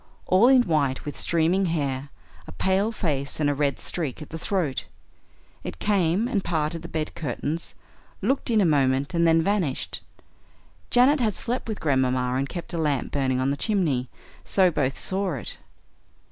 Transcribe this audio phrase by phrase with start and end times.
[0.25, 2.09] All in white, with streaming hair,
[2.47, 4.85] a pale face, and a red streak at the throat.
[5.63, 7.75] It came and parted the bed curtains,
[8.19, 10.01] looking in a moment, and then vanished.
[10.89, 14.09] Janet had slept with Grandmamma and kept a lamp burning on the chimney,
[14.43, 15.59] so both saw it.